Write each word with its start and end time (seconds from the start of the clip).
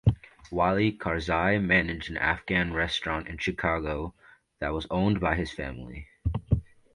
Wali 0.49 0.91
Karzai 0.93 1.63
managed 1.63 2.09
an 2.09 2.17
Afghan 2.17 2.73
restaurant 2.73 3.27
in 3.27 3.37
Chicago 3.37 4.15
that 4.57 4.73
was 4.73 4.87
owned 4.89 5.19
by 5.19 5.35
his 5.35 5.51
family. 5.51 6.07